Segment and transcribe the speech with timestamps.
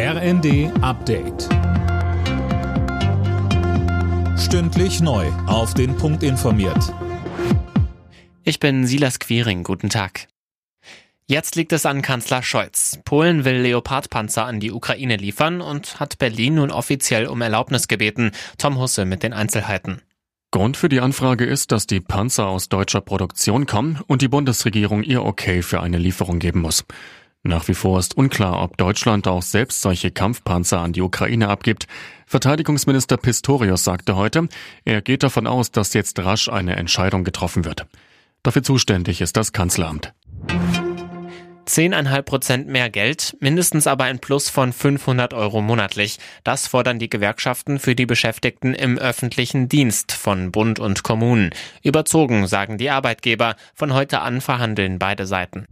[0.00, 1.48] RND Update.
[4.38, 5.26] Stündlich neu.
[5.48, 6.94] Auf den Punkt informiert.
[8.44, 9.64] Ich bin Silas Quiring.
[9.64, 10.28] Guten Tag.
[11.26, 13.00] Jetzt liegt es an Kanzler Scholz.
[13.04, 18.30] Polen will Leopardpanzer an die Ukraine liefern und hat Berlin nun offiziell um Erlaubnis gebeten.
[18.56, 20.00] Tom Husse mit den Einzelheiten.
[20.52, 25.02] Grund für die Anfrage ist, dass die Panzer aus deutscher Produktion kommen und die Bundesregierung
[25.02, 26.84] ihr Okay für eine Lieferung geben muss.
[27.42, 31.86] Nach wie vor ist unklar, ob Deutschland auch selbst solche Kampfpanzer an die Ukraine abgibt.
[32.26, 34.48] Verteidigungsminister Pistorius sagte heute,
[34.84, 37.86] er geht davon aus, dass jetzt rasch eine Entscheidung getroffen wird.
[38.42, 40.12] Dafür zuständig ist das Kanzleramt.
[41.68, 46.18] 10,5 Prozent mehr Geld, mindestens aber ein Plus von 500 Euro monatlich.
[46.42, 51.50] Das fordern die Gewerkschaften für die Beschäftigten im öffentlichen Dienst von Bund und Kommunen.
[51.82, 53.54] Überzogen, sagen die Arbeitgeber.
[53.74, 55.66] Von heute an verhandeln beide Seiten.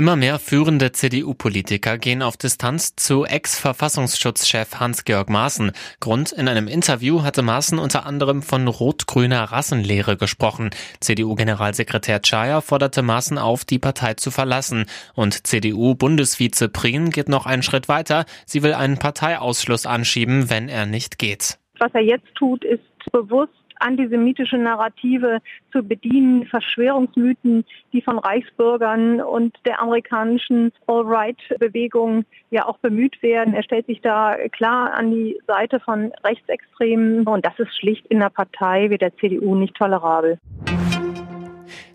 [0.00, 5.72] Immer mehr führende CDU-Politiker gehen auf Distanz zu Ex-Verfassungsschutzchef Hans-Georg Maaßen.
[6.00, 10.70] Grund, in einem Interview hatte Maaßen unter anderem von rot-grüner Rassenlehre gesprochen.
[11.00, 14.86] CDU-Generalsekretär Czaja forderte Maaßen auf, die Partei zu verlassen.
[15.12, 18.24] Und CDU-Bundesvize Prien geht noch einen Schritt weiter.
[18.46, 21.59] Sie will einen Parteiausschluss anschieben, wenn er nicht geht.
[21.80, 25.38] Was er jetzt tut, ist bewusst antisemitische Narrative
[25.72, 27.64] zu bedienen, Verschwörungsmythen,
[27.94, 33.54] die von Reichsbürgern und der amerikanischen All-Right-Bewegung ja auch bemüht werden.
[33.54, 38.20] Er stellt sich da klar an die Seite von Rechtsextremen und das ist schlicht in
[38.20, 40.38] der Partei wie der CDU nicht tolerabel.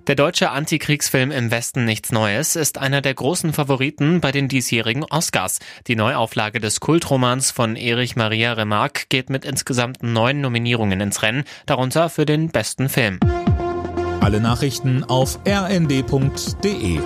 [0.07, 5.03] Der deutsche Antikriegsfilm Im Westen nichts Neues ist einer der großen Favoriten bei den diesjährigen
[5.03, 5.57] Oscars.
[5.87, 11.43] Die Neuauflage des Kultromans von Erich Maria Remarque geht mit insgesamt neun Nominierungen ins Rennen,
[11.65, 13.19] darunter für den besten Film.
[14.21, 16.99] Alle Nachrichten auf rnd.de